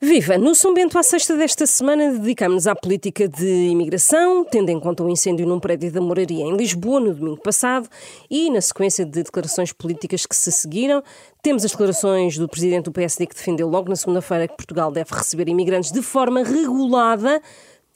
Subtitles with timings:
[0.00, 0.38] Viva!
[0.38, 5.02] No São Bento, à sexta desta semana, dedicamos-nos à política de imigração, tendo em conta
[5.02, 7.88] o incêndio num prédio da moraria em Lisboa no domingo passado
[8.30, 11.02] e na sequência de declarações políticas que se seguiram.
[11.42, 15.12] Temos as declarações do presidente do PSD que defendeu logo na segunda-feira que Portugal deve
[15.12, 17.42] receber imigrantes de forma regulada.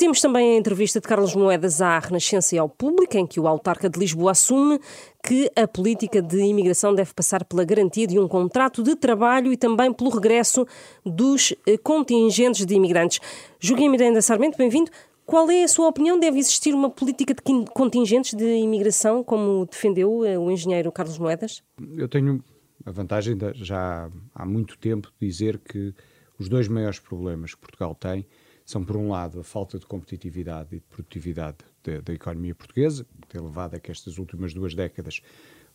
[0.03, 3.47] Temos também a entrevista de Carlos Moedas à Renascença e ao Público, em que o
[3.47, 4.81] autarca de Lisboa assume
[5.23, 9.57] que a política de imigração deve passar pela garantia de um contrato de trabalho e
[9.57, 10.67] também pelo regresso
[11.07, 13.21] dos eh, contingentes de imigrantes.
[13.61, 14.91] Joaquim Miranda Sarmento, bem-vindo.
[15.25, 16.19] Qual é a sua opinião?
[16.19, 17.41] Deve existir uma política de
[17.73, 21.63] contingentes de imigração, como defendeu eh, o engenheiro Carlos Moedas?
[21.97, 22.43] Eu tenho
[22.85, 25.95] a vantagem de, já há muito tempo de dizer que
[26.41, 28.27] os dois maiores problemas que Portugal tem
[28.65, 33.07] são, por um lado, a falta de competitividade e de produtividade da, da economia portuguesa,
[33.21, 35.21] que tem levado a que estas últimas duas décadas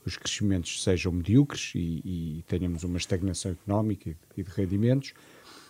[0.06, 2.02] os crescimentos sejam medíocres e,
[2.40, 5.14] e tenhamos uma estagnação económica e de rendimentos.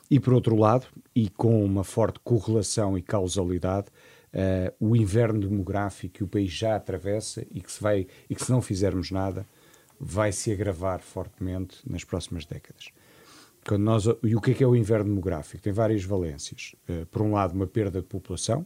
[0.10, 3.88] E, por outro lado, e com uma forte correlação e causalidade,
[4.34, 8.44] uh, o inverno demográfico que o país já atravessa e que, se vai, e que,
[8.44, 9.46] se não fizermos nada,
[10.00, 12.92] vai se agravar fortemente nas próximas décadas.
[13.68, 15.62] Quando nós, e o que é, que é o inverno demográfico?
[15.62, 16.74] Tem várias valências.
[16.88, 18.66] Uh, por um lado, uma perda de população.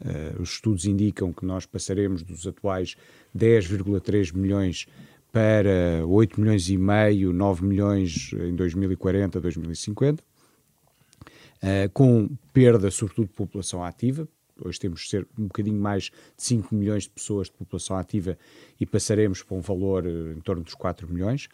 [0.00, 2.94] Uh, os estudos indicam que nós passaremos dos atuais
[3.36, 4.86] 10,3 milhões
[5.32, 13.34] para 8 milhões e meio, 9 milhões em 2040, 2050, uh, com perda, sobretudo, de
[13.34, 14.28] população ativa.
[14.64, 18.38] Hoje temos ser um bocadinho mais de 5 milhões de pessoas de população ativa
[18.80, 21.48] e passaremos para um valor em torno dos 4 milhões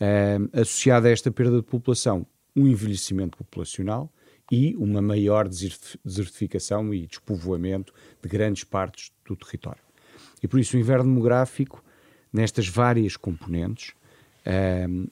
[0.00, 4.12] uh, associada a esta perda de população, um envelhecimento populacional
[4.50, 9.82] e uma maior desertificação e despovoamento de grandes partes do território.
[10.42, 11.84] E por isso o inverno demográfico,
[12.32, 13.90] nestas várias componentes,
[14.46, 15.10] uh,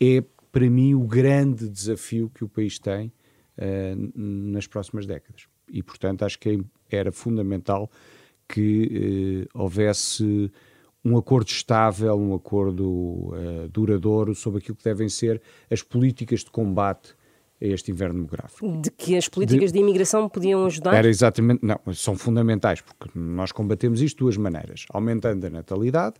[0.00, 3.12] é para mim o grande desafio que o país tem
[3.58, 5.46] uh, nas próximas décadas.
[5.72, 7.90] E portanto acho que era fundamental
[8.46, 10.52] que houvesse
[11.04, 16.50] um acordo estável, um acordo uh, duradouro sobre aquilo que devem ser as políticas de
[16.50, 17.14] combate
[17.60, 18.80] a este inverno demográfico.
[18.80, 20.94] De que as políticas de, de imigração podiam ajudar?
[20.94, 26.16] Era exatamente, não, são fundamentais, porque nós combatemos isto de duas maneiras, aumentando a natalidade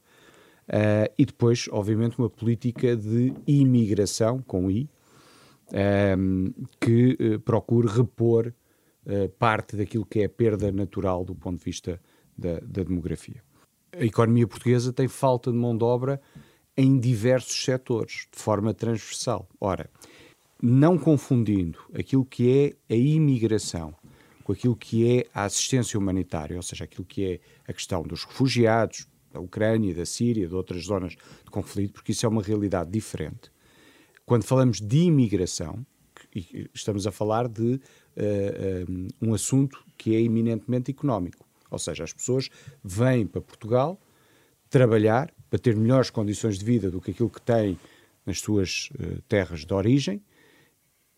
[0.68, 4.88] uh, e depois, obviamente, uma política de imigração, com I,
[5.72, 8.52] ehm, que uh, procure repor
[9.06, 11.98] uh, parte daquilo que é a perda natural do ponto de vista
[12.36, 13.42] da, da demografia
[13.98, 16.20] a economia portuguesa tem falta de mão de obra
[16.76, 19.48] em diversos setores, de forma transversal.
[19.60, 19.88] Ora,
[20.60, 23.94] não confundindo aquilo que é a imigração
[24.44, 28.24] com aquilo que é a assistência humanitária, ou seja, aquilo que é a questão dos
[28.24, 32.90] refugiados da Ucrânia, da Síria, de outras zonas de conflito, porque isso é uma realidade
[32.90, 33.50] diferente.
[34.26, 35.84] Quando falamos de imigração,
[36.74, 41.44] estamos a falar de uh, um assunto que é eminentemente económico.
[41.74, 42.48] Ou seja, as pessoas
[42.82, 44.00] vêm para Portugal
[44.70, 47.78] trabalhar para ter melhores condições de vida do que aquilo que têm
[48.26, 50.22] nas suas uh, terras de origem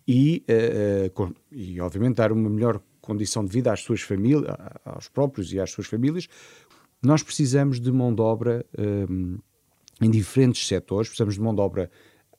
[0.06, 4.52] e, uh, com, e, obviamente, dar uma melhor condição de vida às suas famílias,
[4.84, 6.28] aos próprios e às suas famílias.
[7.02, 9.38] Nós precisamos de mão de obra um,
[10.00, 11.90] em diferentes setores, precisamos de mão de obra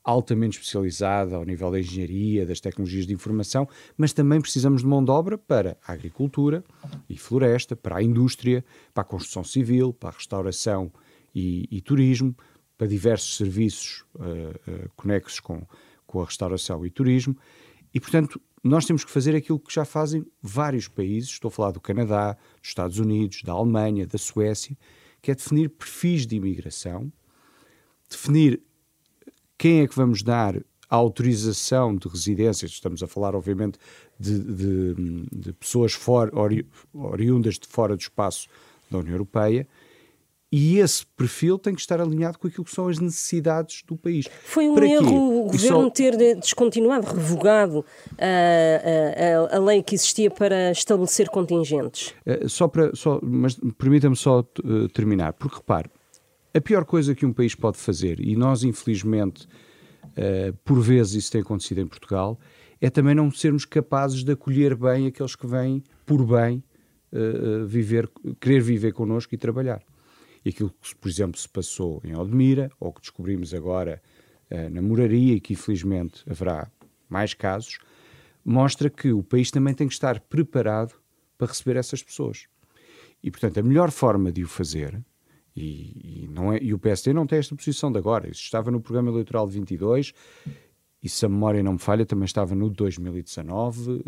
[0.07, 5.03] altamente especializada ao nível da engenharia, das tecnologias de informação, mas também precisamos de mão
[5.03, 6.63] de obra para a agricultura
[7.09, 8.63] e floresta, para a indústria,
[8.93, 10.89] para a construção civil, para a restauração
[11.35, 12.33] e, e turismo,
[12.77, 15.67] para diversos serviços uh, uh, conexos com,
[16.05, 17.35] com a restauração e turismo.
[17.93, 21.71] E, portanto, nós temos que fazer aquilo que já fazem vários países, estou a falar
[21.71, 24.77] do Canadá, dos Estados Unidos, da Alemanha, da Suécia,
[25.21, 27.11] que é definir perfis de imigração,
[28.09, 28.61] definir
[29.57, 30.55] quem é que vamos dar
[30.89, 32.71] a autorização de residências?
[32.71, 33.77] Estamos a falar, obviamente,
[34.19, 38.47] de, de, de pessoas for, ori, oriundas de fora do espaço
[38.89, 39.67] da União Europeia.
[40.49, 44.27] E esse perfil tem que estar alinhado com aquilo que são as necessidades do país.
[44.45, 45.13] Foi um para erro quê?
[45.13, 45.89] o governo só...
[45.89, 47.83] ter descontinuado, revogado
[48.17, 52.13] a, a, a, lei que existia para estabelecer contingentes.
[52.47, 54.41] Só para, só, mas permita-me só
[54.93, 55.89] terminar, porque repare,
[56.57, 59.47] a pior coisa que um país pode fazer, e nós, infelizmente,
[60.03, 62.39] uh, por vezes isso tem acontecido em Portugal,
[62.81, 66.63] é também não sermos capazes de acolher bem aqueles que vêm por bem
[67.11, 68.09] uh, viver,
[68.39, 69.83] querer viver connosco e trabalhar.
[70.43, 74.01] E aquilo que, por exemplo, se passou em Odmira, ou que descobrimos agora
[74.51, 76.71] uh, na Moraria, e que infelizmente haverá
[77.09, 77.79] mais casos,
[78.43, 80.93] mostra que o país também tem que estar preparado
[81.37, 82.47] para receber essas pessoas.
[83.21, 85.03] E, portanto, a melhor forma de o fazer
[85.57, 88.29] e, e, não é, e o PSD não tem esta posição de agora.
[88.29, 90.13] Isso estava no programa eleitoral de 22
[91.01, 94.03] e se a memória não me falha, também estava no 2019 uh,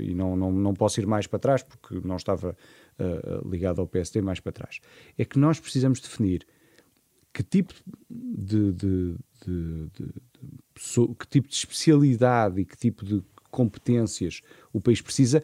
[0.00, 2.56] e não, não, não posso ir mais para trás porque não estava
[2.98, 4.80] uh, ligado ao PSD mais para trás.
[5.16, 6.46] É que nós precisamos definir
[7.32, 7.74] que tipo
[8.10, 10.08] de, de, de, de,
[11.18, 14.42] que tipo de especialidade e que tipo de competências
[14.72, 15.42] o país precisa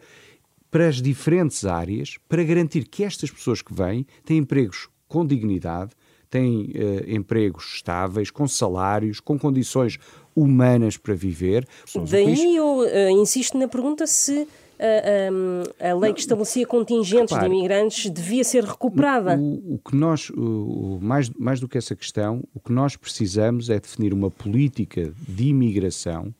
[0.69, 5.91] para as diferentes áreas para garantir que estas pessoas que vêm têm empregos com dignidade,
[6.29, 9.99] têm uh, empregos estáveis, com salários, com condições
[10.33, 11.67] humanas para viver.
[12.09, 14.47] Daí eu uh, insisto na pergunta se
[14.79, 19.37] a, a, a lei que estabelecia contingentes Repare, de imigrantes devia ser recuperada.
[19.37, 23.69] O, o que nós, o, mais, mais do que essa questão, o que nós precisamos
[23.69, 26.33] é definir uma política de imigração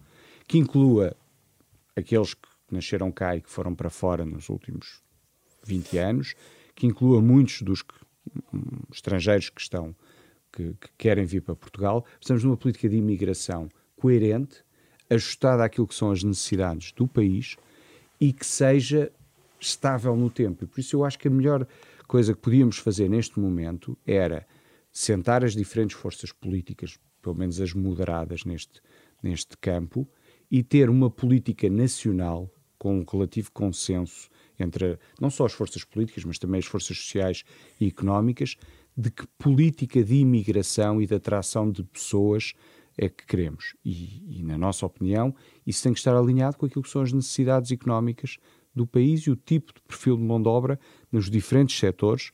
[0.47, 1.13] que inclua
[1.95, 5.01] aqueles que nasceram cá e que foram para fora nos últimos
[5.65, 6.33] 20 anos,
[6.73, 7.93] que inclua muitos dos que,
[8.91, 9.95] estrangeiros que estão
[10.51, 12.05] que, que, querem vir para Portugal.
[12.17, 14.63] Precisamos de uma política de imigração coerente,
[15.09, 17.55] ajustada àquilo que são as necessidades do país
[18.19, 19.11] e que seja
[19.59, 20.63] estável no tempo.
[20.63, 21.67] E por isso eu acho que a melhor
[22.07, 24.45] coisa que podíamos fazer neste momento era
[24.91, 28.81] sentar as diferentes forças políticas, pelo menos as moderadas neste,
[29.23, 30.07] neste campo,
[30.49, 34.29] e ter uma política nacional com um relativo consenso
[34.61, 37.43] entre não só as forças políticas, mas também as forças sociais
[37.79, 38.55] e económicas,
[38.95, 42.53] de que política de imigração e de atração de pessoas
[42.97, 43.75] é que queremos.
[43.83, 45.33] E, e, na nossa opinião,
[45.65, 48.37] isso tem que estar alinhado com aquilo que são as necessidades económicas
[48.75, 50.79] do país e o tipo de perfil de mão de obra
[51.11, 52.31] nos diferentes setores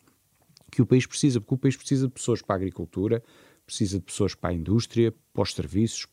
[0.71, 3.23] que o país precisa, porque o país precisa de pessoas para a agricultura,
[3.65, 6.07] precisa de pessoas para a indústria, para os serviços,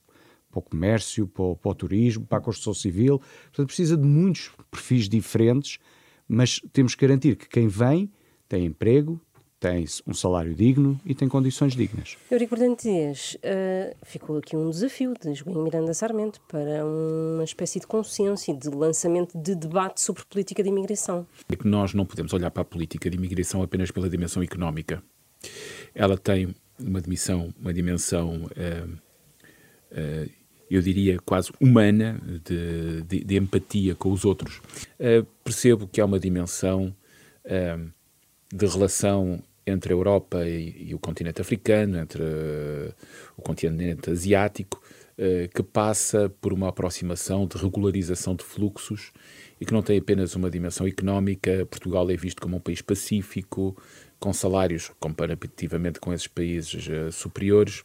[0.50, 3.18] para o comércio, para o, para o turismo, para a construção civil.
[3.18, 5.78] Portanto, precisa de muitos perfis diferentes,
[6.28, 8.10] mas temos que garantir que quem vem
[8.48, 9.20] tem emprego,
[9.58, 12.18] tem um salário digno e tem condições dignas.
[12.30, 17.86] Eurico Dias, uh, ficou aqui um desafio de João Miranda Sarmento para uma espécie de
[17.86, 21.26] consenso e de lançamento de debate sobre política de imigração.
[21.48, 25.02] É que nós não podemos olhar para a política de imigração apenas pela dimensão económica.
[25.94, 28.92] Ela tem uma dimensão, uma dimensão uh,
[29.92, 30.30] uh,
[30.70, 34.60] eu diria, quase humana, de, de, de empatia com os outros.
[35.42, 36.94] Percebo que há uma dimensão
[38.52, 42.94] de relação entre a Europa e, e o continente africano, entre uh,
[43.36, 44.80] o continente asiático,
[45.18, 49.12] uh, que passa por uma aproximação de regularização de fluxos
[49.60, 51.66] e que não tem apenas uma dimensão económica.
[51.66, 53.76] Portugal é visto como um país pacífico,
[54.20, 57.82] com salários comparativamente com esses países uh, superiores,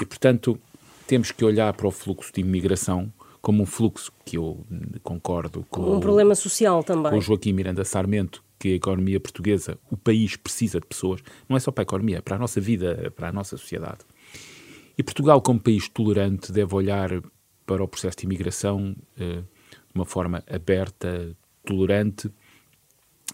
[0.00, 0.58] e portanto
[1.06, 3.12] temos que olhar para o fluxo de imigração
[3.42, 4.64] como um fluxo que eu
[5.02, 7.10] concordo com um problema social também.
[7.10, 11.60] Com Joaquim Miranda Sarmento, que a economia portuguesa, o país precisa de pessoas, não é
[11.60, 13.98] só para a economia, é para a nossa vida, para a nossa sociedade.
[14.96, 17.10] E Portugal, como país tolerante, deve olhar
[17.66, 22.30] para o processo de imigração eh, de uma forma aberta, tolerante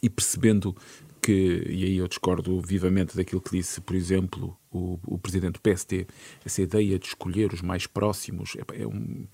[0.03, 0.75] e percebendo
[1.21, 5.61] que, e aí eu discordo vivamente daquilo que disse, por exemplo, o, o presidente do
[5.61, 6.07] PST,
[6.45, 9.27] essa ideia de escolher os mais próximos, é, é um,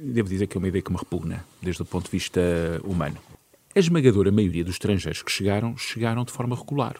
[0.00, 2.40] devo dizer que é uma ideia que me repugna, desde o ponto de vista
[2.84, 3.18] humano.
[3.74, 6.96] A esmagadora maioria dos estrangeiros que chegaram, chegaram de forma regular.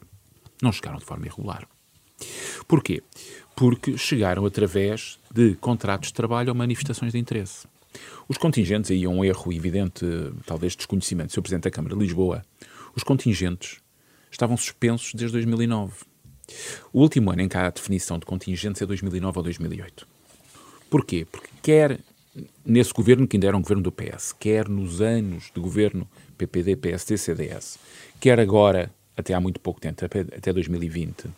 [0.63, 1.67] Não chegaram de forma irregular.
[2.67, 3.03] Porquê?
[3.57, 7.67] Porque chegaram através de contratos de trabalho ou manifestações de interesse.
[8.29, 10.05] Os contingentes, aí é um erro evidente,
[10.45, 11.43] talvez desconhecimento Sr.
[11.43, 12.45] Presidente da Câmara de Lisboa,
[12.95, 13.81] os contingentes
[14.31, 15.95] estavam suspensos desde 2009.
[16.93, 20.07] O último ano em que há a definição de contingentes é 2009 ou 2008.
[20.91, 21.27] Porquê?
[21.31, 22.01] Porque quer
[22.65, 26.77] nesse governo, que ainda era um governo do PS, quer nos anos de governo PPD,
[26.77, 27.79] PSD, CDS,
[28.21, 31.29] quer agora, até há muito pouco tempo, até 2020,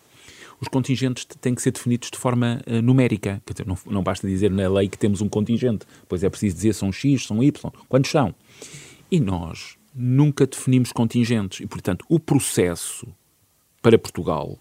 [0.61, 3.43] os contingentes têm que ser definidos de forma uh, numérica.
[3.47, 6.55] Quer dizer, não, não, basta dizer na lei que temos um contingente, pois é preciso
[6.55, 8.35] dizer são X, são Y, quantos são.
[9.11, 11.61] E nós nunca definimos contingentes.
[11.61, 13.09] E, portanto, o processo
[13.81, 14.59] para Portugal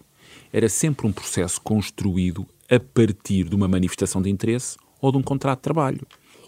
[0.50, 5.22] era sempre um processo construído a partir de uma manifestação de interesse ou de um
[5.22, 6.06] contrato de trabalho.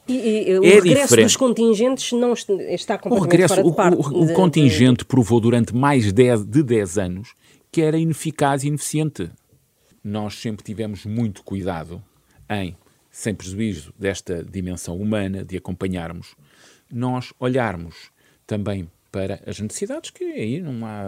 [0.09, 1.27] E, e o é regresso diferente.
[1.27, 3.97] dos contingentes não está completamente o regresso, fora de parte.
[3.97, 5.05] O, o, o contingente de...
[5.05, 7.35] provou durante mais de 10 anos
[7.71, 9.31] que era ineficaz e ineficiente.
[10.05, 12.03] Nós sempre tivemos muito cuidado
[12.51, 12.77] em,
[13.11, 16.35] sem prejuízo desta dimensão humana, de acompanharmos,
[16.93, 18.11] nós olharmos
[18.47, 21.05] também para as necessidades, que aí não há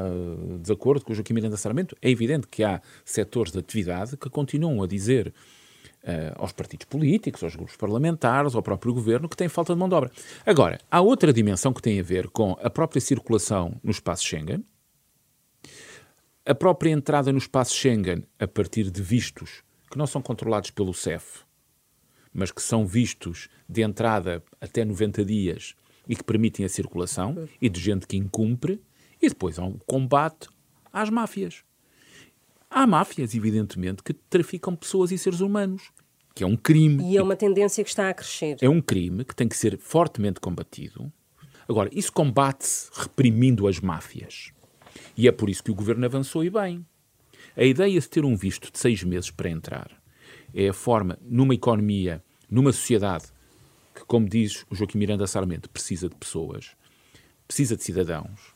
[0.60, 1.96] desacordo com o Joaquim Miranda Sarmento.
[2.00, 5.32] É evidente que há setores de atividade que continuam a dizer
[6.36, 9.94] aos partidos políticos, aos grupos parlamentares, ao próprio governo, que tem falta de mão de
[9.94, 10.10] obra.
[10.44, 14.64] Agora, há outra dimensão que tem a ver com a própria circulação no espaço Schengen,
[16.46, 20.92] a própria entrada no espaço Schengen a partir de vistos que não são controlados pelo
[20.92, 21.42] CEF,
[22.32, 25.74] mas que são vistos de entrada até 90 dias
[26.06, 28.82] e que permitem a circulação, e de gente que incumpre,
[29.22, 30.48] e depois há um combate
[30.92, 31.64] às máfias.
[32.76, 35.92] Há máfias, evidentemente, que traficam pessoas e seres humanos,
[36.34, 37.04] que é um crime.
[37.04, 38.56] E é uma tendência que está a crescer.
[38.60, 41.12] É um crime que tem que ser fortemente combatido.
[41.68, 44.50] Agora, isso combate-se reprimindo as máfias.
[45.16, 46.84] E é por isso que o governo avançou e bem.
[47.56, 49.92] A ideia de ter um visto de seis meses para entrar
[50.52, 53.26] é a forma, numa economia, numa sociedade
[53.94, 56.72] que, como diz o Joaquim Miranda Sarmento, precisa de pessoas,
[57.46, 58.52] precisa de cidadãos,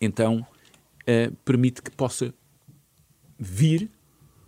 [0.00, 2.34] então uh, permite que possa
[3.38, 3.90] vir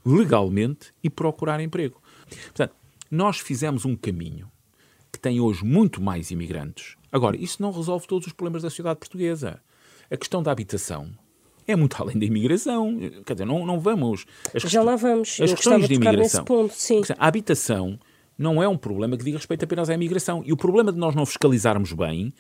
[0.05, 2.01] legalmente e procurar emprego.
[2.45, 2.75] Portanto,
[3.11, 4.51] nós fizemos um caminho
[5.13, 6.97] que tem hoje muito mais imigrantes.
[7.11, 9.61] Agora, isso não resolve todos os problemas da sociedade portuguesa.
[10.11, 11.11] A questão da habitação
[11.67, 12.99] é muito além da imigração.
[13.25, 14.27] Quer dizer, não, não vamos.
[14.55, 15.41] Já lá vamos.
[15.41, 16.45] As Eu questões de imigração.
[16.45, 17.01] Ponto, sim.
[17.19, 17.99] A habitação
[18.39, 20.43] não é um problema que diga respeito apenas à imigração.
[20.45, 22.33] E o problema de nós não fiscalizarmos bem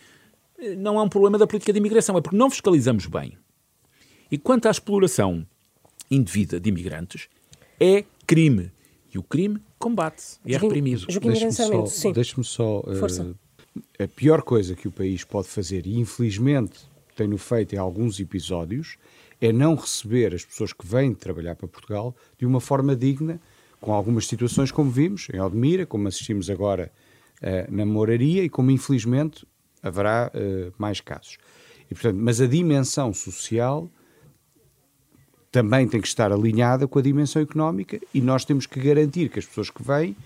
[0.58, 3.36] eh, não é um problema da política de imigração, é porque não fiscalizamos bem.
[4.30, 5.46] E quanto à exploração
[6.10, 7.28] indevida de imigrantes,
[7.80, 8.70] é crime.
[9.12, 11.06] E o crime combate-se e é reprimido.
[11.06, 13.36] Deixe-me só, deixe só uh,
[13.98, 16.80] a pior coisa que o país pode fazer, e infelizmente
[17.14, 18.98] tem-no feito em alguns episódios,
[19.40, 23.40] é não receber as pessoas que vêm trabalhar para Portugal de uma forma digna,
[23.80, 26.90] com algumas situações como vimos em Odmira, como assistimos agora
[27.42, 29.46] uh, na Moraria e como infelizmente
[29.82, 31.38] haverá uh, mais casos.
[31.90, 33.90] E, portanto, mas a dimensão social
[35.50, 39.38] também tem que estar alinhada com a dimensão económica e nós temos que garantir que
[39.38, 40.16] as pessoas que vêm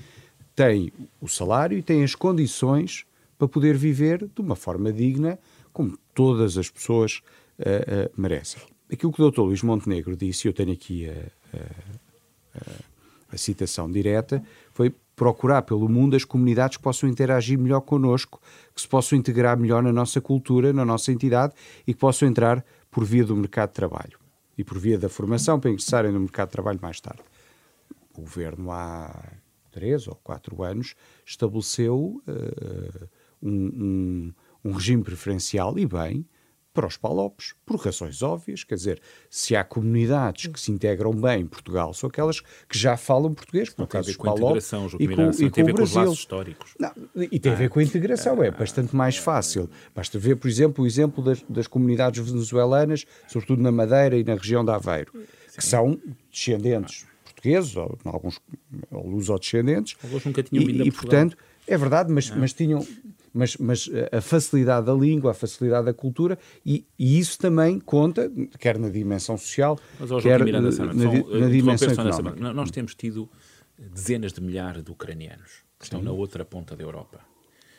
[0.54, 3.04] têm o salário e têm as condições
[3.38, 5.38] para poder viver de uma forma digna,
[5.72, 7.22] como todas as pessoas
[7.58, 8.60] uh, uh, merecem.
[8.92, 9.40] Aquilo que o Dr.
[9.40, 11.14] Luís Montenegro disse, eu tenho aqui a,
[12.58, 12.60] a,
[13.32, 14.42] a, citação direta,
[14.74, 18.40] foi procurar pelo mundo as comunidades que possam interagir melhor connosco,
[18.74, 21.54] que se possam integrar melhor na nossa cultura, na nossa entidade
[21.86, 24.19] e que possam entrar por via do mercado de trabalho
[24.60, 27.22] e por via da formação para ingressarem no mercado de trabalho mais tarde.
[28.14, 29.32] O governo há
[29.70, 33.08] três ou quatro anos estabeleceu uh,
[33.42, 34.34] um, um,
[34.66, 36.26] um, regime preferencial e bem
[36.72, 41.42] para os palopes, por razões óbvias, quer dizer, se há comunidades que se integram bem
[41.42, 45.50] em Portugal, são aquelas que já falam português, por caso dos palopes e com, e
[45.50, 46.12] com o Brasil.
[46.12, 46.74] históricos.
[46.78, 49.68] Não, e tem a ver com a integração, é bastante mais fácil.
[49.94, 54.34] Basta ver, por exemplo, o exemplo das, das comunidades venezuelanas, sobretudo na Madeira e na
[54.34, 55.56] região de Aveiro, Sim.
[55.56, 56.00] que são
[56.30, 58.40] descendentes portugueses, ou alguns
[58.90, 59.96] ou luso-descendentes.
[60.04, 61.36] Alguns nunca tinham vindo e, e portanto,
[61.66, 62.86] é verdade, mas, mas tinham
[63.32, 68.30] mas, mas a facilidade da língua, a facilidade da cultura, e, e isso também conta,
[68.58, 69.78] quer na dimensão social,
[70.22, 72.52] quer na, na, na dimensão económica.
[72.52, 73.28] Nós temos tido
[73.78, 76.06] dezenas de milhares de ucranianos que estão Sim.
[76.06, 77.20] na outra ponta da Europa.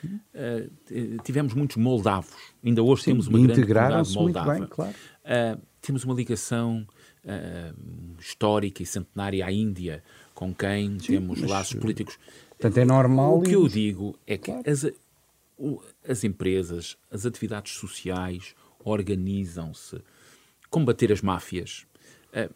[0.03, 2.34] Uh, tivemos muitos moldavos,
[2.65, 4.53] ainda hoje Sim, temos uma grande comunidade moldava.
[4.53, 4.91] Bem, claro.
[4.91, 6.88] uh, temos uma ligação
[7.24, 10.03] uh, histórica e centenária à Índia,
[10.34, 12.17] com quem Sim, temos laços políticos.
[12.50, 13.38] Portanto, é normal.
[13.38, 14.63] O que eu digo é que claro.
[14.67, 14.91] as,
[16.08, 20.01] as empresas, as atividades sociais organizam-se.
[20.70, 21.86] Combater as máfias.
[22.34, 22.50] Eh,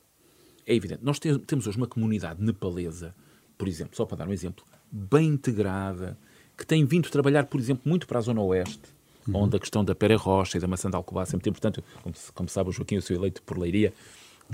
[0.66, 1.04] é evidente.
[1.04, 3.14] Nós temos hoje uma comunidade nepalesa,
[3.58, 6.18] por exemplo, só para dar um exemplo, bem integrada,
[6.58, 8.82] que tem vindo trabalhar, por exemplo, muito para a Zona Oeste,
[9.28, 9.44] uhum.
[9.44, 11.84] onde a questão da pera rocha e da maçã de Alcobar é muito importante.
[12.02, 13.94] Como, como sabe, o Joaquim, eu sou eleito por Leiria,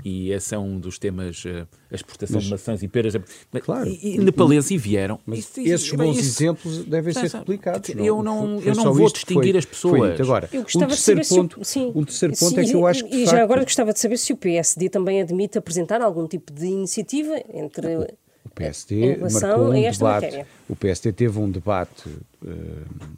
[0.04, 3.14] e esse é um dos temas, uh, a exportação mas, de maçãs e peras.
[3.62, 3.88] Claro.
[3.88, 5.20] E, e nepaleses e vieram.
[5.26, 7.90] Mas isso, esses bons isso, exemplos devem ser replicados.
[7.90, 10.20] Eu não, foi, eu não vou distinguir foi, as pessoas.
[10.20, 12.62] Agora, eu gostava um terceiro de saber ponto, se o, sim, um terceiro ponto é
[12.62, 13.16] sim, é que eu acho que.
[13.16, 16.52] E já facto, agora gostava de saber se o PSD também admite apresentar algum tipo
[16.52, 18.16] de iniciativa entre.
[18.44, 20.02] O PSD marcou um debate.
[20.02, 20.46] Matéria.
[20.68, 23.08] O PSD teve um debate uh,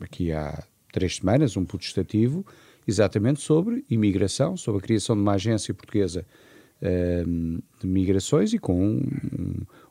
[0.00, 2.46] aqui há três semanas, um protestativo
[2.86, 6.26] exatamente sobre imigração, sobre a criação de uma agência portuguesa
[6.82, 9.02] uh, de migrações e com um,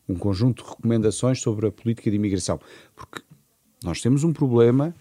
[0.10, 2.60] um, conjunto de recomendações sobre a política de imigração.
[2.96, 3.22] Porque
[3.84, 4.96] nós temos um problema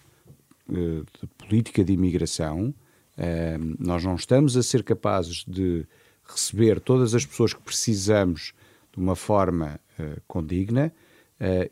[0.68, 2.74] uh, de política de imigração,
[3.18, 5.86] uh, nós não estamos a ser capazes de
[6.24, 8.52] receber todas as pessoas que precisamos
[8.92, 10.92] de uma forma eh, condigna.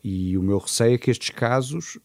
[0.02, 2.00] E o meu receio é que estes casos eh,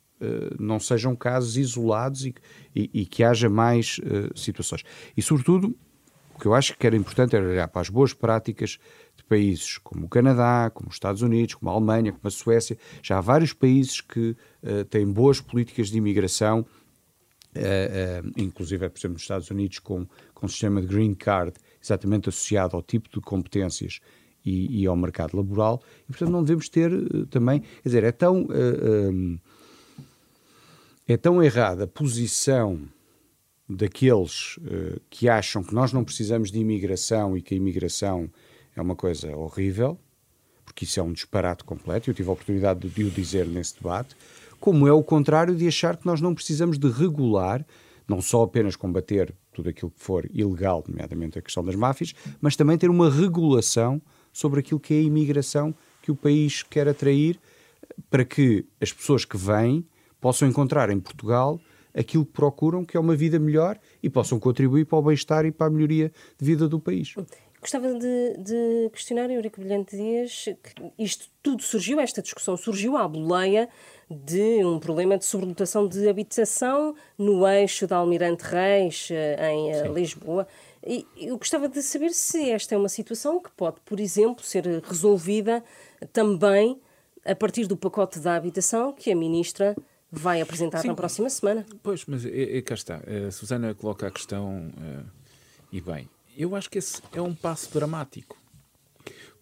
[0.60, 2.34] não sejam casos isolados e,
[2.76, 4.84] e, e que haja mais uh, situações.
[5.16, 5.76] E, sobretudo,
[6.36, 8.78] o que eu acho que era importante era olhar para as boas práticas
[9.16, 12.78] de países como o Canadá, como os Estados Unidos, como a Alemanha, como a Suécia.
[13.02, 16.66] Já há vários países que uh, têm boas políticas de imigração,
[17.56, 22.28] uh, inclusive, por exemplo, nos Estados Unidos, com, com o sistema de Green Card, exatamente
[22.28, 24.02] associado ao tipo de competências
[24.46, 28.12] e, e, ao mercado laboral, e portanto não devemos ter uh, também, quer dizer, é
[28.12, 29.40] tão, uh, um,
[31.08, 32.82] é tão errada a posição
[33.70, 38.30] daqueles uh, que acham que nós não precisamos de imigração e que a imigração
[38.76, 39.98] é uma coisa horrível,
[40.64, 44.16] porque isso é um disparate completo, eu tive a oportunidade de o dizer nesse debate,
[44.60, 47.66] como é o contrário de achar que nós não precisamos de regular,
[48.08, 52.56] não só apenas combater tudo aquilo que for ilegal, nomeadamente a questão das máfias, mas
[52.56, 54.02] também ter uma regulação
[54.34, 57.40] sobre aquilo que é a imigração que o país quer atrair,
[58.10, 59.86] para que as pessoas que vêm
[60.26, 61.60] possam encontrar em Portugal
[61.94, 65.52] aquilo que procuram, que é uma vida melhor, e possam contribuir para o bem-estar e
[65.52, 67.14] para a melhoria de vida do país.
[67.62, 73.08] Gostava de, de questionar, Eurico Brilhante Dias, que isto tudo surgiu, esta discussão surgiu à
[73.08, 73.70] boleia
[74.10, 79.84] de um problema de sobrelotação de habitação no eixo da Almirante Reis, eh, em eh,
[79.84, 79.94] Sim.
[79.94, 80.48] Lisboa.
[80.84, 84.66] E eu gostava de saber se esta é uma situação que pode, por exemplo, ser
[84.84, 85.64] resolvida
[86.12, 86.82] também
[87.24, 89.76] a partir do pacote da habitação que a Ministra
[90.20, 90.90] vai apresentar Sim.
[90.90, 91.66] na próxima semana.
[91.84, 93.02] Pois, mas é, é, cá está.
[93.28, 95.06] A Susana coloca a questão, uh,
[95.72, 98.38] e bem, eu acho que esse é um passo dramático.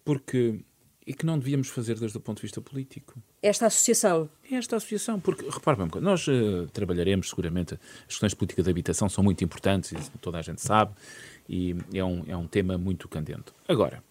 [0.04, 0.60] Porque.
[1.06, 3.22] E que não devíamos fazer desde o ponto de vista político.
[3.42, 4.26] Esta associação?
[4.50, 9.06] Esta associação, porque, repare bem, nós uh, trabalharemos seguramente, as questões de política de habitação
[9.10, 10.94] são muito importantes, isso toda a gente sabe,
[11.46, 13.52] e é um, é um tema muito candente.
[13.68, 14.02] Agora,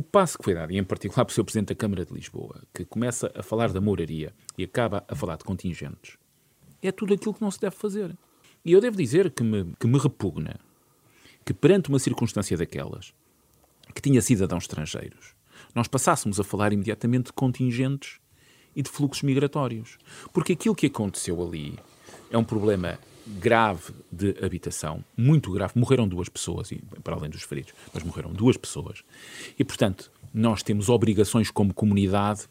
[0.00, 1.44] o passo que foi dado, e em particular pelo Sr.
[1.44, 5.36] Presidente da Câmara de Lisboa, que começa a falar da moraria e acaba a falar
[5.36, 6.16] de contingentes,
[6.82, 8.16] é tudo aquilo que não se deve fazer.
[8.64, 10.58] E eu devo dizer que me, que me repugna
[11.44, 13.12] que, perante uma circunstância daquelas,
[13.94, 15.34] que tinha cidadãos estrangeiros,
[15.74, 18.20] nós passássemos a falar imediatamente de contingentes
[18.74, 19.98] e de fluxos migratórios.
[20.32, 21.78] Porque aquilo que aconteceu ali
[22.30, 25.72] é um problema grave de habitação, muito grave.
[25.76, 26.70] Morreram duas pessoas,
[27.02, 29.02] para além dos feridos, mas morreram duas pessoas.
[29.58, 32.48] E, portanto, nós temos obrigações como comunidade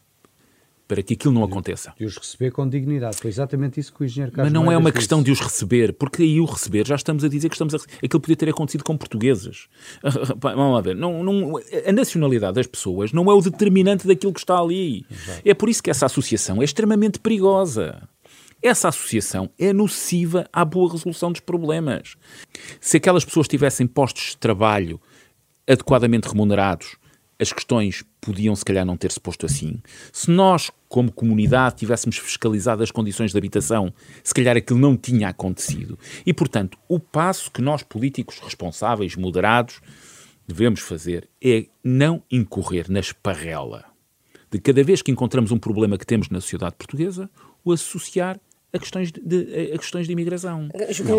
[0.90, 1.94] para que aquilo não aconteça.
[1.96, 3.18] De os receber com dignidade.
[3.18, 5.94] Foi exatamente isso que o engenheiro Carlos Mas não é uma questão de os receber,
[5.94, 8.84] porque aí o receber, já estamos a dizer que estamos a Aquilo podia ter acontecido
[8.84, 9.68] com portugueses.
[10.42, 10.96] Vamos lá ver.
[10.96, 15.06] Não, não, a nacionalidade das pessoas não é o determinante daquilo que está ali.
[15.12, 15.42] Exato.
[15.46, 18.09] É por isso que essa associação é extremamente perigosa.
[18.62, 22.16] Essa associação é nociva à boa resolução dos problemas.
[22.82, 25.00] Se aquelas pessoas tivessem postos de trabalho
[25.66, 26.98] adequadamente remunerados,
[27.40, 29.82] as questões podiam se calhar não ter-se posto assim.
[30.12, 35.30] Se nós, como comunidade, tivéssemos fiscalizado as condições de habitação, se calhar aquilo não tinha
[35.30, 35.98] acontecido.
[36.26, 39.80] E, portanto, o passo que nós, políticos responsáveis, moderados,
[40.46, 43.86] devemos fazer é não incorrer na esparrela
[44.52, 47.30] de cada vez que encontramos um problema que temos na sociedade portuguesa,
[47.64, 48.40] o associar
[48.72, 50.70] a questões de, a questões de imigração.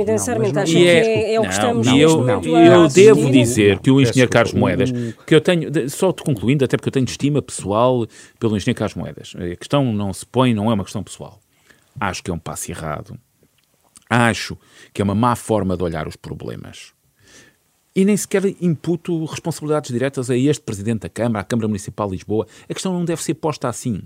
[0.07, 3.79] Não, Sarmento, acha que é, é, o que estamos não, eu, não, eu devo dizer
[3.81, 4.93] que o engenheiro Carlos Moedas,
[5.27, 8.07] que eu tenho, só te concluindo, até porque eu tenho estima pessoal
[8.39, 11.41] pelo engenheiro Carlos Moedas, a questão não se põe, não é uma questão pessoal.
[11.99, 13.19] Acho que é um passo errado.
[14.09, 14.57] Acho
[14.93, 16.93] que é uma má forma de olhar os problemas.
[17.95, 22.15] E nem sequer imputo responsabilidades diretas a este Presidente da Câmara, à Câmara Municipal de
[22.15, 22.47] Lisboa.
[22.69, 24.03] A questão não deve ser posta assim.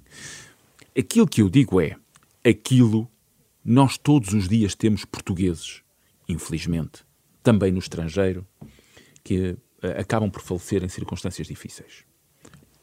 [0.98, 1.96] Aquilo que eu digo é,
[2.44, 3.08] aquilo
[3.64, 5.82] nós todos os dias temos portugueses,
[6.28, 7.04] infelizmente,
[7.42, 8.46] também no estrangeiro,
[9.22, 9.58] que uh,
[9.98, 12.04] acabam por falecer em circunstâncias difíceis.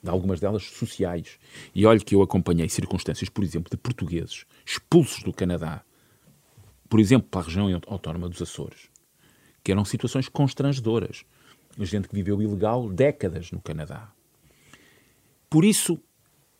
[0.06, 1.38] Algumas delas sociais.
[1.76, 5.84] E olhe que eu acompanhei circunstâncias, por exemplo, de portugueses expulsos do Canadá,
[6.90, 8.90] por exemplo, para a região autónoma dos Açores,
[9.64, 11.24] que eram situações constrangedoras.
[11.80, 14.12] Gente que viveu ilegal décadas no Canadá.
[15.50, 16.02] Por isso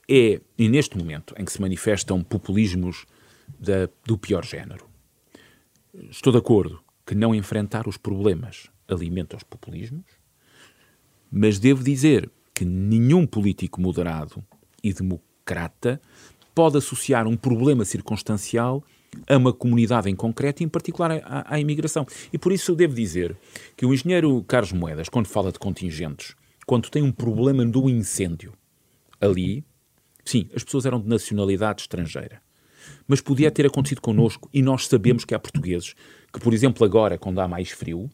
[0.10, 3.06] é, e neste momento em que se manifestam populismos
[3.60, 4.90] da, do pior género.
[6.10, 10.06] Estou de acordo que não enfrentar os problemas alimenta os populismos,
[11.32, 14.44] mas devo dizer que nenhum político moderado
[14.84, 16.02] e democrata
[16.54, 18.84] pode associar um problema circunstancial
[19.28, 22.06] a uma comunidade em concreto, e em particular à, imigração.
[22.32, 23.36] E por isso eu devo dizer
[23.76, 26.36] que o engenheiro Carlos Moedas, quando fala de contingentes,
[26.66, 28.54] quando tem um problema do incêndio
[29.20, 29.64] ali,
[30.24, 32.42] sim, as pessoas eram de nacionalidade estrangeira
[33.08, 35.96] mas podia ter acontecido connosco e nós sabemos que há portugueses
[36.32, 38.10] que, por exemplo, agora, quando há mais frio,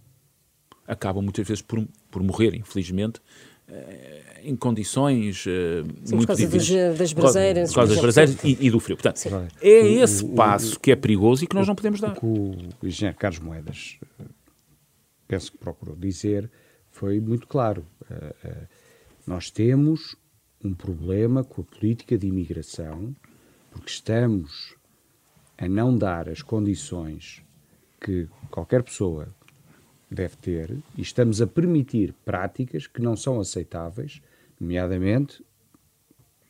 [0.88, 3.22] acabam muitas vezes por, por morrer, infelizmente,
[3.70, 6.98] eh, em condições uh, Sim, muito por causa difíceis.
[6.98, 7.70] das braseiras.
[7.70, 8.96] Por causa das braseiras e, e, do frio.
[8.96, 9.30] Portanto, Sim.
[9.62, 12.18] é esse o, passo o, que é perigoso e que nós não podemos dar.
[12.22, 14.24] O que o engenheiro Carlos Moedas, eh,
[15.28, 16.50] penso que procurou dizer,
[16.92, 17.86] foi muito claro.
[18.10, 18.68] Uh, uh,
[19.26, 20.16] nós temos
[20.64, 23.14] um problema com a política de imigração
[23.78, 24.76] porque estamos
[25.58, 27.44] a não dar as condições
[28.02, 29.28] que qualquer pessoa
[30.10, 34.22] deve ter e estamos a permitir práticas que não são aceitáveis
[34.60, 35.44] nomeadamente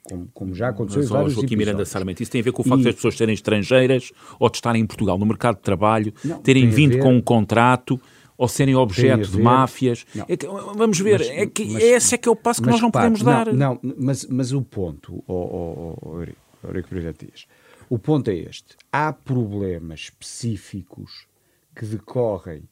[0.04, 2.62] como, como, já aconteceu Mas, em vários Joaquim Miranda Sarmento, isso tem a ver com
[2.62, 2.84] o facto e...
[2.86, 6.70] das pessoas serem estrangeiras ou de estarem em Portugal no mercado de trabalho, não, terem
[6.70, 7.02] vindo ver...
[7.02, 8.00] com um contrato
[8.38, 10.06] ou serem objeto de máfias.
[10.28, 12.70] É que, vamos ver, mas, é que mas, esse é que é o passo que
[12.70, 13.52] nós não podemos dar.
[13.52, 16.26] Não, mas, mas o ponto, oh, oh, oh,
[16.68, 17.48] Eurico Dias,
[17.90, 18.76] o ponto é este.
[18.92, 21.28] Há problemas específicos
[21.76, 22.68] que decorrem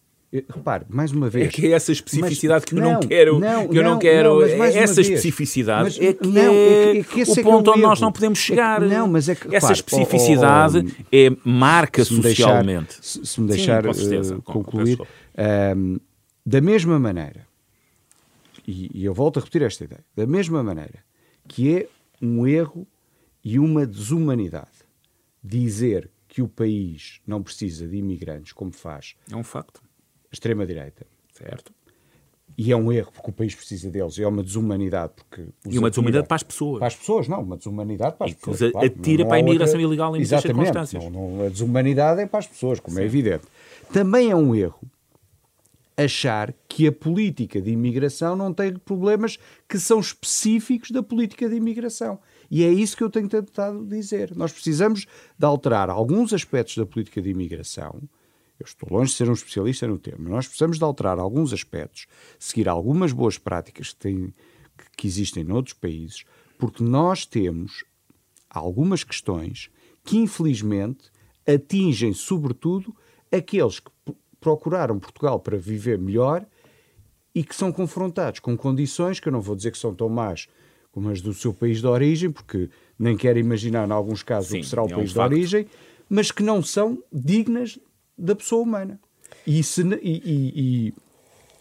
[0.50, 1.48] Repare, mais uma vez.
[1.48, 3.40] É que é essa especificidade mas, que eu não, não quero.
[3.40, 4.40] Não, que eu não, não quero.
[4.40, 8.02] Não, essa especificidade é que não, é, é, que o é ponto é onde nós
[8.02, 8.84] não podemos chegar.
[8.84, 9.44] É não, mas é que.
[9.44, 13.00] Repare, essa especificidade oh, oh, é marca se socialmente.
[13.00, 15.00] Deixar, se, me deixar Sim, uh, concluir,
[15.78, 16.00] um,
[16.46, 17.48] da mesma maneira,
[18.68, 21.06] e, e eu volto a repetir esta ideia, da mesma maneira
[21.48, 21.88] que é
[22.22, 22.88] um erro
[23.46, 24.84] e uma desumanidade
[25.44, 29.16] dizer que o país não precisa de imigrantes, como faz.
[29.32, 29.82] É um facto
[30.32, 31.06] extrema-direita.
[31.32, 31.72] Certo.
[32.58, 34.18] E é um erro, porque o país precisa deles.
[34.18, 35.14] É uma desumanidade.
[35.16, 36.80] Porque e uma desumanidade para as pessoas.
[36.80, 37.42] Para as pessoas, não.
[37.42, 38.72] Uma desumanidade para as e pessoas.
[38.72, 39.88] Claro, atira não, para a imigração outra...
[39.88, 41.04] ilegal em muitas circunstâncias.
[41.04, 43.04] Não, não, a desumanidade é para as pessoas, como é Sim.
[43.04, 43.46] é evidente.
[43.94, 44.80] Também é um erro
[45.98, 51.56] achar que a política de imigração não tem problemas que são específicos da política de
[51.56, 52.20] imigração.
[52.56, 54.34] E é isso que eu tenho tentado dizer.
[54.36, 55.06] Nós precisamos
[55.38, 58.02] de alterar alguns aspectos da política de imigração
[58.60, 60.30] eu estou longe de ser um especialista no tema.
[60.30, 62.08] Nós precisamos de alterar alguns aspectos,
[62.40, 64.34] seguir algumas boas práticas que, têm,
[64.96, 66.24] que existem noutros países,
[66.58, 67.84] porque nós temos
[68.50, 69.70] algumas questões
[70.06, 71.12] que, infelizmente,
[71.46, 72.96] atingem, sobretudo,
[73.30, 73.92] aqueles que
[74.40, 76.46] procuraram Portugal para viver melhor
[77.34, 80.48] e que são confrontados com condições que eu não vou dizer que são tão más
[80.96, 84.60] como as do seu país de origem, porque nem quero imaginar, em alguns casos, Sim,
[84.60, 85.68] o que será o é país um de origem,
[86.10, 87.78] mas que não são dignas
[88.18, 88.98] da pessoa humana.
[89.46, 90.94] E se, e, e, e,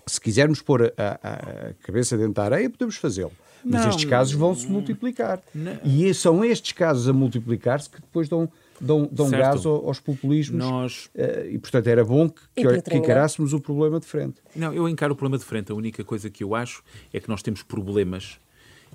[0.07, 3.33] se quisermos pôr a, a, a, cabeça dentro da areia, podemos fazê-lo.
[3.64, 5.42] Mas não, estes casos vão se multiplicar.
[5.53, 5.81] Não.
[5.85, 8.49] E são estes casos a multiplicar-se que depois dão,
[8.81, 10.64] dão, dão gás aos populismos.
[10.64, 11.07] Nós...
[11.07, 14.37] Uh, e, portanto, era bom que, que, que encarássemos o problema de frente.
[14.55, 15.73] Não, eu encaro o problema de frente.
[15.73, 18.38] A única coisa que eu acho é que nós temos problemas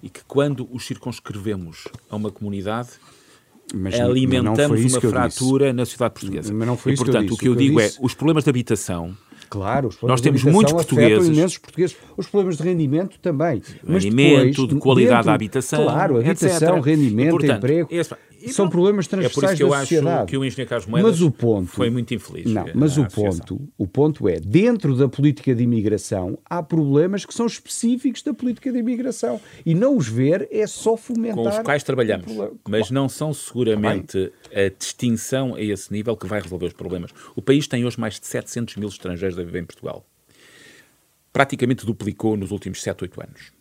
[0.01, 2.89] e que quando os circunscrevemos a uma comunidade
[3.73, 6.51] mas alimentamos uma fratura na sociedade portuguesa.
[6.51, 7.35] Mas não foi e, isso portanto, que eu disse.
[7.35, 7.99] o que eu, digo é, disse...
[7.99, 9.15] é, os problemas de habitação
[9.49, 11.27] Claro, os Nós temos muitos portugueses.
[11.27, 11.97] imensos portugueses.
[12.15, 13.61] Os problemas de rendimento também.
[13.85, 15.83] Rendimento, depois, de qualidade dentro, da habitação.
[15.83, 16.85] Claro, habitação, etc.
[16.85, 17.89] rendimento, e, portanto, emprego.
[17.91, 18.15] Esse,
[18.47, 20.17] são problemas transversais é por isso que eu da sociedade.
[20.17, 22.51] acho que o engenheiro Carlos Moedas mas o ponto, foi muito infeliz.
[22.51, 27.33] Não, mas o ponto, o ponto é, dentro da política de imigração, há problemas que
[27.33, 29.39] são específicos da política de imigração.
[29.65, 31.35] E não os ver é só fomentar...
[31.35, 32.31] Com os quais trabalhamos.
[32.67, 37.11] Mas não são seguramente a distinção a esse nível que vai resolver os problemas.
[37.35, 40.05] O país tem hoje mais de 700 mil estrangeiros a viver em Portugal.
[41.31, 43.59] Praticamente duplicou nos últimos 7, 8 anos.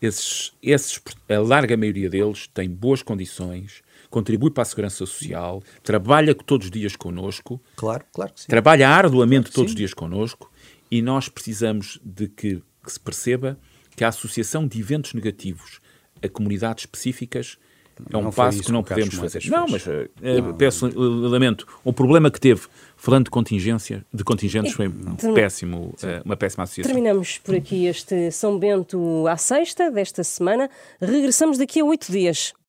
[0.00, 6.34] Esses, esses, a larga maioria deles tem boas condições, contribui para a segurança social, trabalha
[6.34, 7.60] todos os dias connosco.
[7.74, 8.46] Claro, claro que sim.
[8.46, 9.74] Trabalha arduamente claro todos sim.
[9.74, 10.52] os dias connosco
[10.90, 13.58] e nós precisamos de que, que se perceba
[13.96, 15.80] que a associação de eventos negativos
[16.22, 17.58] a comunidades específicas
[18.10, 19.42] é um passo que não podemos fazer.
[19.48, 20.54] Não, mas uh, não.
[20.54, 21.66] peço, uh, lamento.
[21.84, 22.62] O problema que teve,
[22.96, 25.16] falando de contingência, de contingentes, foi não.
[25.34, 26.92] péssimo, uh, uma péssima associação.
[26.92, 30.70] Terminamos por aqui este São Bento à sexta desta semana.
[31.00, 32.54] Regressamos daqui a oito dias.